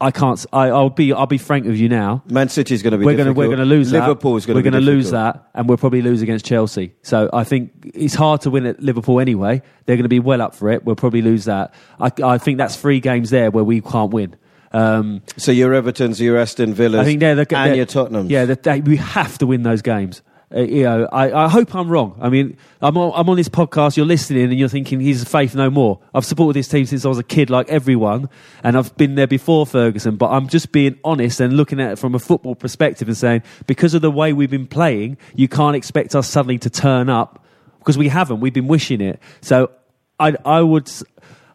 [0.00, 0.44] I can't.
[0.52, 1.12] I, will be.
[1.12, 2.22] I'll be frank with you now.
[2.28, 4.00] Man City's going to be We're going to we're going to lose that.
[4.00, 6.94] Liverpool's going we're to going to lose that, and we'll probably lose against Chelsea.
[7.02, 9.62] So I think it's hard to win at Liverpool anyway.
[9.86, 10.84] They're going to be well up for it.
[10.84, 11.72] We'll probably lose that.
[12.00, 14.34] I, I think that's three games there where we can't win.
[14.72, 18.26] Um, So your Everton's, your Aston Villas, I think they're the and they're- your Tottenham.
[18.28, 20.22] Yeah, they, we have to win those games.
[20.54, 22.16] Uh, you know, I, I hope I'm wrong.
[22.20, 23.96] I mean, I'm on, I'm on this podcast.
[23.96, 26.00] You're listening, and you're thinking he's a faith no more.
[26.12, 28.28] I've supported this team since I was a kid, like everyone,
[28.62, 30.16] and I've been there before Ferguson.
[30.16, 33.42] But I'm just being honest and looking at it from a football perspective and saying,
[33.66, 37.44] because of the way we've been playing, you can't expect us suddenly to turn up
[37.78, 38.40] because we haven't.
[38.40, 39.20] We've been wishing it.
[39.40, 39.70] So
[40.18, 40.90] I, I would,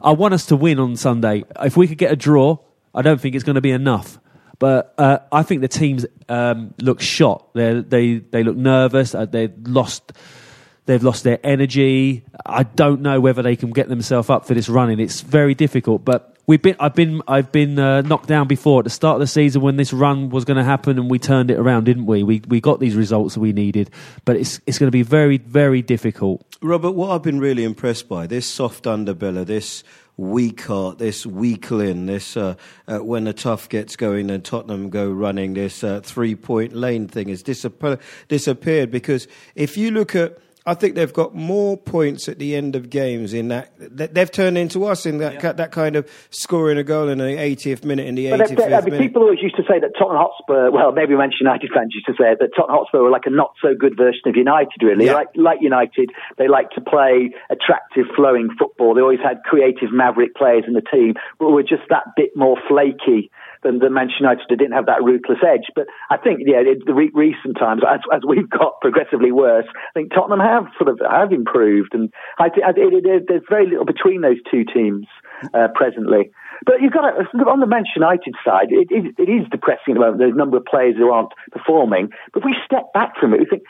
[0.02, 1.44] I want us to win on Sunday.
[1.62, 2.58] If we could get a draw,
[2.94, 4.20] I don't think it's going to be enough.
[4.60, 7.54] But uh, I think the teams um, look shot.
[7.54, 9.16] They they they look nervous.
[9.16, 10.12] Uh, they've lost.
[10.86, 12.26] They've lost their energy.
[12.46, 15.00] I don't know whether they can get themselves up for this running.
[15.00, 16.04] It's very difficult.
[16.04, 16.76] But we've been.
[16.80, 17.22] I've been.
[17.28, 20.30] I've been uh, knocked down before at the start of the season when this run
[20.30, 22.24] was going to happen, and we turned it around, didn't we?
[22.24, 23.92] We we got these results that we needed.
[24.26, 26.44] But it's it's going to be very very difficult.
[26.62, 29.84] Robert, what I've been really impressed by this soft underbelly, this
[30.20, 32.56] weak heart, this weakling, this uh,
[32.88, 37.08] uh, when the tough gets going and Tottenham go running, this uh, three point lane
[37.08, 38.92] thing has disappear- disappeared.
[38.92, 42.90] Because if you look at I think they've got more points at the end of
[42.90, 46.78] games in that that they've turned into us in that ki- that kind of scoring
[46.78, 49.00] a goal in the 80th minute in the But 85th I mean, minute.
[49.00, 52.14] people always used to say that Tottenham Hotspur, well, maybe Manchester United fans used to
[52.22, 55.06] say it, that Tottenham Hotspur were like a not so good version of United, really.
[55.06, 55.14] Yeah.
[55.14, 58.94] Like, like United, they like to play attractive, flowing football.
[58.94, 62.58] They always had creative, maverick players in the team, but were just that bit more
[62.68, 63.32] flaky
[63.64, 64.48] than, than Manchester United.
[64.50, 65.68] Didn't have that ruthless edge.
[65.76, 69.68] But I think, yeah, in the re- recent times, as, as we've got progressively worse,
[69.68, 73.68] I think Tottenham have sort of have improved, and I think it, it, there's very
[73.68, 75.08] little between those two teams
[75.54, 76.32] uh, presently.
[76.66, 80.00] But you've got to, on the Manchester United side, it, it, is depressing at the
[80.00, 80.22] moment.
[80.22, 82.10] A number of players who aren't performing.
[82.34, 83.64] But if we step back from it, we think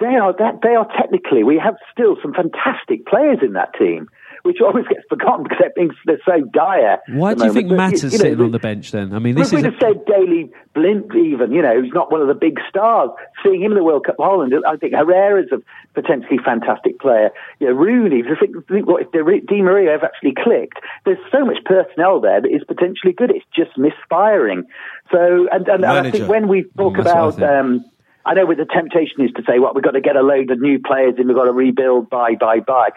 [0.00, 4.08] they are they are technically we have still some fantastic players in that team,
[4.44, 6.98] which always gets forgotten because they're, they're so dire.
[7.08, 7.92] Why do you think moment.
[7.92, 9.14] But, Mata's you know, sitting on the bench then?
[9.14, 11.92] I mean, this if is we'd a, have said Daley Blind, even, you know, who's
[11.94, 13.10] not one of the big stars,
[13.42, 15.62] seeing him in the World Cup Holland, I think Herrera's a
[15.94, 17.30] potentially fantastic player.
[17.58, 21.18] You know, Rooney, if, you think, think what if Di Maria have actually clicked, there's
[21.32, 23.30] so much personnel there that is potentially good.
[23.30, 24.64] It's just misfiring.
[25.10, 27.84] So, and, and, and I think when we talk Mm, I about, um,
[28.26, 30.50] I know what the temptation is to say, well, we've got to get a load
[30.50, 32.90] of new players and we've got to rebuild, buy, buy, buy.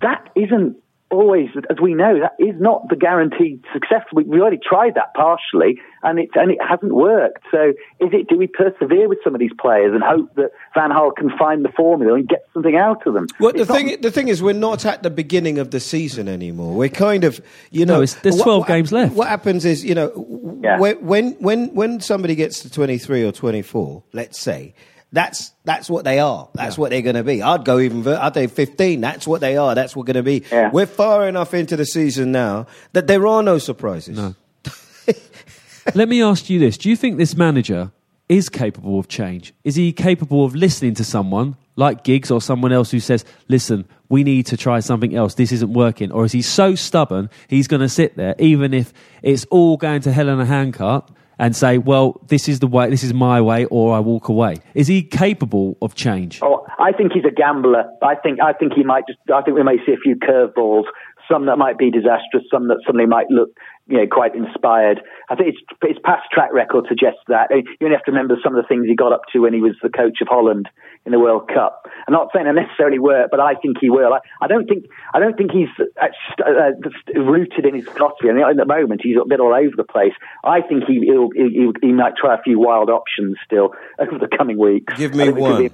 [0.00, 0.76] That isn't
[1.10, 4.02] always, as we know, that is not the guaranteed success.
[4.12, 7.44] We, we already tried that partially, and it and it hasn't worked.
[7.50, 8.28] So, is it?
[8.28, 11.64] Do we persevere with some of these players and hope that Van Gaal can find
[11.64, 13.26] the formula and get something out of them?
[13.40, 16.28] Well, the not- thing, the thing is, we're not at the beginning of the season
[16.28, 16.74] anymore.
[16.74, 17.40] We're kind of,
[17.70, 19.14] you know, No, there's 12 games left.
[19.14, 20.78] What happens is, you know, Yeah.
[20.78, 24.74] when, when when when somebody gets to twenty three or twenty four, let's say,
[25.12, 26.48] that's that's what they are.
[26.54, 27.42] That's what they're going to be.
[27.42, 28.02] I'd go even.
[28.02, 29.00] fur- I'd say fifteen.
[29.00, 29.74] That's what they are.
[29.74, 30.44] That's what we're going to be.
[30.50, 30.70] Yeah.
[30.70, 34.16] We're far enough into the season now that there are no surprises.
[34.16, 34.34] No.
[35.94, 37.92] Let me ask you this: Do you think this manager
[38.28, 39.54] is capable of change?
[39.62, 43.86] Is he capable of listening to someone like Giggs or someone else who says, "Listen,
[44.08, 45.34] we need to try something else.
[45.34, 48.92] This isn't working," or is he so stubborn he's going to sit there even if
[49.22, 51.10] it's all going to hell in a handcart?
[51.38, 54.56] And say, well, this is the way, this is my way, or I walk away.
[54.74, 56.40] Is he capable of change?
[56.42, 57.84] Oh, I think he's a gambler.
[58.02, 59.18] I think I think he might just.
[59.32, 60.84] I think we may see a few curveballs.
[61.30, 62.44] Some that might be disastrous.
[62.50, 63.50] Some that suddenly might look
[63.88, 65.00] you know, quite inspired.
[65.30, 67.50] I think his, his past track record suggests that.
[67.50, 69.60] You only have to remember some of the things he got up to when he
[69.60, 70.68] was the coach of Holland
[71.04, 71.86] in the World Cup.
[72.06, 74.12] I'm not saying they necessarily work, but I think he will.
[74.12, 76.06] I, I don't think I don't think he's uh,
[76.44, 78.28] uh rooted in his philosophy.
[78.28, 80.14] I mean, at the moment, he's a bit all over the place.
[80.42, 81.00] I think he
[81.34, 84.94] he, he might try a few wild options still over the coming weeks.
[84.96, 85.70] Give me one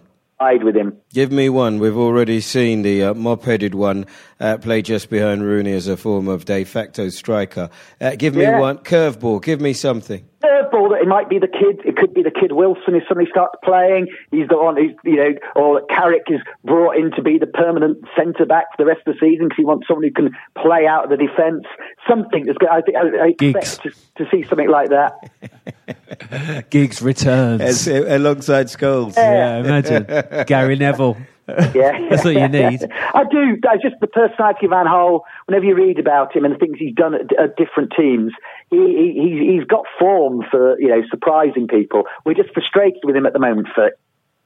[0.62, 0.96] with him.
[1.12, 1.78] Give me one.
[1.78, 4.06] We've already seen the uh, mop-headed one
[4.40, 7.70] uh, play just behind Rooney as a form of de facto striker.
[8.00, 8.60] Uh, give me yeah.
[8.60, 9.42] one curveball.
[9.42, 11.80] Give me something curveball that it might be the kid.
[11.84, 14.08] It could be the kid Wilson who suddenly starts playing.
[14.30, 18.04] He's the one who's you know, or Carrick is brought in to be the permanent
[18.16, 20.86] centre back for the rest of the season because he wants someone who can play
[20.86, 21.64] out of the defence.
[22.08, 23.90] Something that's I, I, I expect to,
[24.24, 26.70] to, see something like that.
[26.70, 29.16] Giggs returns As, uh, alongside Scholes.
[29.16, 31.16] Yeah, yeah imagine Gary Neville.
[31.48, 32.84] Yeah, that's what you need.
[33.14, 33.58] I do.
[33.68, 35.20] I just the personality of Van Gaal.
[35.46, 38.32] Whenever you read about him and the things he's done at, at different teams,
[38.76, 42.04] he, he he's got form for you know surprising people.
[42.24, 43.90] We're just frustrated with him at the moment for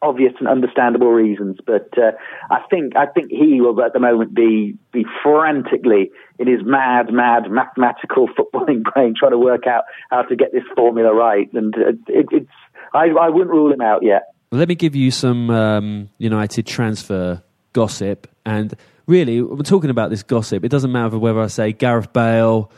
[0.03, 1.59] obvious and understandable reasons.
[1.65, 2.13] But uh,
[2.51, 7.13] I think I think he will at the moment be be frantically in his mad,
[7.13, 11.53] mad mathematical footballing brain trying to work out how to get this formula right.
[11.53, 12.51] And uh, it, it's
[12.93, 14.33] I, I wouldn't rule him out yet.
[14.53, 18.29] Let me give you some um, United transfer gossip.
[18.45, 18.75] And
[19.07, 20.65] really, we're talking about this gossip.
[20.65, 22.71] It doesn't matter whether I say Gareth Bale,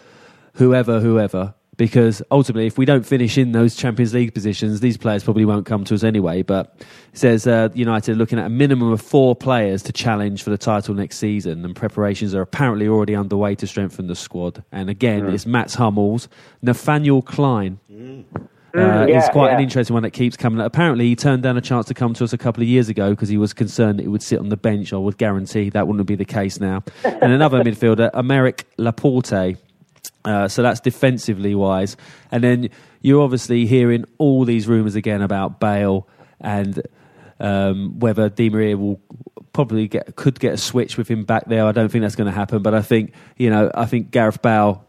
[0.58, 5.22] whoever, whoever, because ultimately, if we don't finish in those Champions League positions, these players
[5.22, 6.42] probably won't come to us anyway.
[6.42, 10.42] But it says uh, United are looking at a minimum of four players to challenge
[10.42, 14.64] for the title next season, and preparations are apparently already underway to strengthen the squad.
[14.72, 15.32] And again, mm.
[15.32, 16.28] it's Mats Hummels,
[16.60, 17.78] Nathaniel Clyne.
[17.90, 18.24] Mm.
[18.74, 19.56] Uh, mm, yeah, quite yeah.
[19.56, 20.60] an interesting one that keeps coming.
[20.60, 23.10] Apparently, he turned down a chance to come to us a couple of years ago
[23.10, 24.92] because he was concerned that he would sit on the bench.
[24.92, 26.84] I would guarantee that wouldn't be the case now.
[27.04, 29.56] and another midfielder, Aymeric Laporte.
[30.28, 31.96] Uh, so that's defensively wise.
[32.30, 32.68] And then
[33.00, 36.06] you're obviously hearing all these rumours again about Bale
[36.38, 36.82] and
[37.40, 39.00] um, whether Di Maria will
[39.54, 41.64] probably get could get a switch with him back there.
[41.64, 44.42] I don't think that's going to happen, but I think you know I think Gareth
[44.42, 44.84] Bale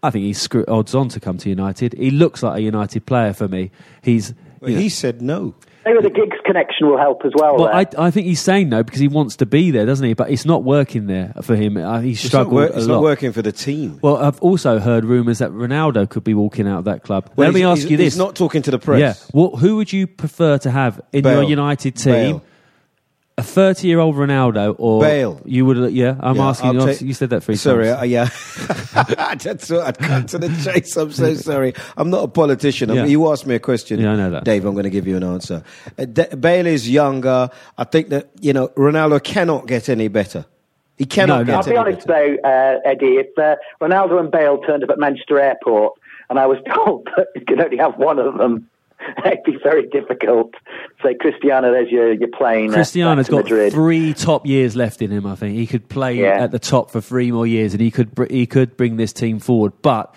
[0.00, 1.94] I think he's odds on to come to United.
[1.94, 3.72] He looks like a United player for me.
[4.00, 4.32] He's
[4.72, 5.54] well, he said no.
[5.84, 7.58] Maybe the Giggs connection will help as well.
[7.58, 10.14] Well, I, I, think he's saying no because he wants to be there, doesn't he?
[10.14, 11.76] But it's not working there for him.
[11.76, 12.60] Uh, he's struggled.
[12.64, 14.00] It's, not, it's not, working for the team.
[14.02, 17.30] Well, I've also heard rumours that Ronaldo could be walking out of that club.
[17.36, 18.98] Well, Let me ask you this: He's not talking to the press.
[18.98, 19.14] Yeah.
[19.32, 21.42] Well, who would you prefer to have in Bale.
[21.42, 22.12] your United team?
[22.38, 22.42] Bale
[23.38, 25.40] a 30 year old Ronaldo or Bale.
[25.44, 26.16] You would, yeah.
[26.20, 26.80] I'm yeah, asking.
[26.80, 28.00] You, you said that three sorry, times.
[28.00, 28.24] Uh, yeah.
[29.36, 30.96] That's what I'd cut to the chase.
[30.96, 31.74] I'm so sorry.
[31.96, 32.88] I'm not a politician.
[32.94, 33.04] Yeah.
[33.04, 34.00] you asked me a question.
[34.00, 34.44] Yeah, I know that.
[34.44, 35.62] Dave, I'm going to give you an answer.
[35.98, 37.50] Uh, Bale is younger.
[37.76, 40.46] I think that you know Ronaldo cannot get any better.
[40.96, 41.44] He cannot.
[41.44, 42.38] Get No, get I'll be honest better.
[42.42, 43.16] though, uh, Eddie.
[43.18, 45.92] If uh, Ronaldo and Bale turned up at Manchester Airport,
[46.30, 48.68] and I was told that you could only have one of them
[49.24, 50.54] it'd be very difficult.
[51.02, 52.70] Say, Cristiano, there's your, your plane.
[52.70, 53.72] Uh, Cristiano's got Madrid.
[53.72, 55.26] three top years left in him.
[55.26, 56.42] I think he could play yeah.
[56.42, 59.38] at the top for three more years, and he could he could bring this team
[59.38, 59.72] forward.
[59.82, 60.14] But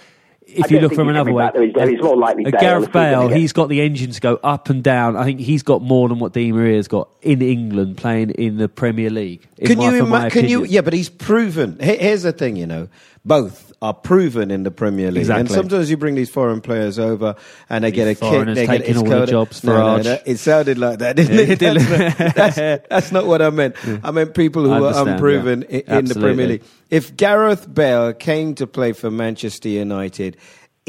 [0.52, 3.82] if you look from another way, he's more likely uh, Gareth Bale, he's got the
[3.82, 5.16] engine to go up and down.
[5.16, 8.68] I think he's got more than what Di Maria's got in England playing in the
[8.70, 9.48] Premier League.
[9.64, 10.06] Can my, you?
[10.06, 10.66] Ima- can you?
[10.66, 11.78] Yeah, but he's proven.
[11.80, 12.88] Here's the thing, you know,
[13.26, 15.22] both are proven in the Premier League.
[15.22, 15.42] Exactly.
[15.42, 17.36] And sometimes you bring these foreign players over
[17.70, 18.56] and they these get a kick.
[18.56, 21.60] They get all the jobs for no, no, no, It sounded like that, didn't it?
[21.60, 23.76] that's, that's, that's, not what I meant.
[24.04, 25.82] I meant people who are unproven yeah.
[25.88, 26.64] in, in the Premier League.
[26.90, 30.38] If Gareth Bale came to play for Manchester United,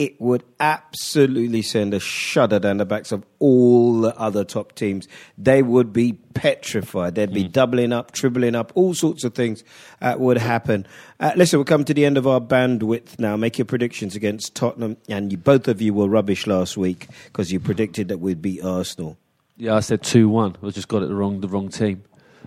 [0.00, 5.06] it would absolutely send a shudder down the backs of all the other top teams.
[5.36, 7.16] They would be petrified.
[7.16, 7.52] They'd be mm.
[7.52, 9.62] doubling up, tripling up, all sorts of things
[10.00, 10.86] uh, would happen.
[11.18, 13.36] Uh, listen, we'll come to the end of our bandwidth now.
[13.36, 14.96] Make your predictions against Tottenham.
[15.06, 18.64] And you, both of you were rubbish last week because you predicted that we'd beat
[18.64, 19.18] Arsenal.
[19.58, 20.56] Yeah, I said 2 1.
[20.62, 22.04] I just got it the wrong, the wrong team.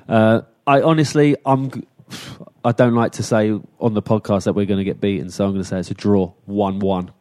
[0.10, 1.86] Uh, I honestly, I'm.
[2.63, 5.45] I don't like to say on the podcast that we're going to get beaten, so
[5.45, 7.12] I'm going to say it's a draw, one-one.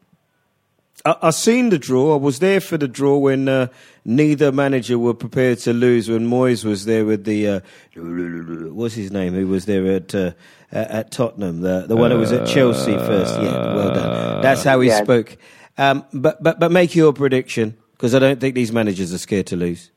[1.04, 2.14] I, I seen the draw.
[2.14, 3.68] I was there for the draw when uh,
[4.04, 6.08] neither manager were prepared to lose.
[6.08, 7.60] When Moyes was there with the uh,
[7.96, 9.34] what's his name?
[9.34, 10.32] Who was there at uh,
[10.70, 11.60] at Tottenham?
[11.60, 13.34] The the one who was at Chelsea first.
[13.40, 14.42] Yeah, well done.
[14.42, 15.02] That's how he yeah.
[15.02, 15.36] spoke.
[15.78, 19.46] Um, but but but make your prediction because I don't think these managers are scared
[19.48, 19.91] to lose.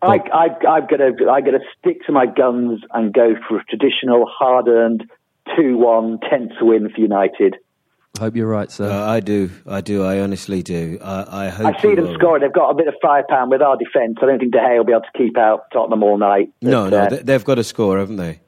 [0.00, 4.26] I, I, I'm gonna I'm gonna stick to my guns and go for a traditional
[4.26, 5.04] hard-earned
[5.56, 7.56] two-one tenth win for United.
[8.16, 8.90] I hope you're right, sir.
[8.90, 9.50] Uh, I do.
[9.66, 10.02] I do.
[10.02, 10.98] I honestly do.
[11.02, 11.76] I, I hope.
[11.76, 12.42] I see them scoring.
[12.42, 14.18] They've got a bit of firepower with our defence.
[14.20, 16.50] I don't think De Gea will be able to keep out Tottenham all night.
[16.60, 18.40] But, no, no, uh, they've got to score, haven't they?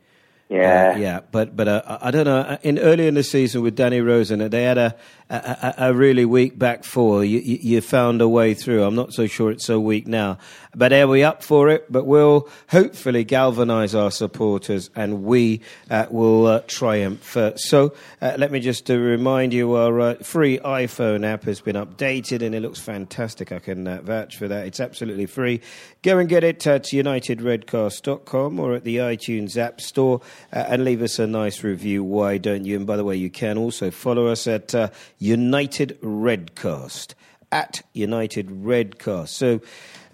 [0.49, 2.59] Yeah, uh, yeah, but but uh, I don't know.
[2.63, 4.97] In early in the season with Danny Rosen, they had a
[5.29, 7.25] a, a really weak back four.
[7.25, 8.83] You, you, you found a way through.
[8.83, 10.39] I'm not so sure it's so weak now,
[10.75, 11.91] but are we up for it?
[11.91, 15.61] But we'll hopefully galvanise our supporters, and we
[15.91, 17.37] uh, will uh, triumph.
[17.57, 22.55] so uh, let me just remind you, our free iPhone app has been updated, and
[22.55, 23.53] it looks fantastic.
[23.53, 24.67] I can vouch for that.
[24.67, 25.61] It's absolutely free.
[26.03, 30.21] Go and get it at unitedredcast.com or at the iTunes App Store
[30.53, 32.03] uh, and leave us a nice review.
[32.05, 32.77] Why don't you?
[32.77, 37.15] And by the way, you can also follow us at uh, United Redcast.
[37.53, 39.29] At United Redcast.
[39.29, 39.61] So,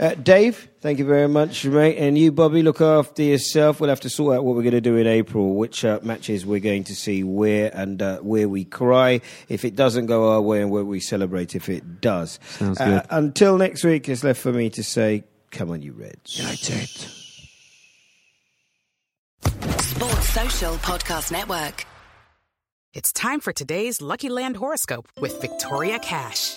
[0.01, 1.99] uh, Dave, thank you very much, mate.
[1.99, 3.79] And you, Bobby, look after yourself.
[3.79, 6.47] We'll have to sort out what we're going to do in April, which uh, matches
[6.47, 9.21] we're going to see where and uh, where we cry
[9.51, 12.39] if it doesn't go our way and where we celebrate if it does.
[12.59, 12.89] Sounds good.
[12.89, 16.39] Uh, until next week, it's left for me to say, come on, you Reds.
[16.39, 16.89] United.
[19.83, 21.85] Sports Social Podcast Network.
[22.95, 26.57] It's time for today's Lucky Land horoscope with Victoria Cash.